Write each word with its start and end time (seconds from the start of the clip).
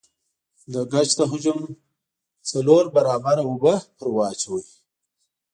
د 0.73 0.75
ګچ 0.91 1.09
د 1.19 1.21
حجم 1.31 1.59
د 1.67 1.71
څلور 2.49 2.83
برابره 2.95 3.43
اوبه 3.47 3.73
پرې 3.97 4.09
واچوئ. 4.15 4.65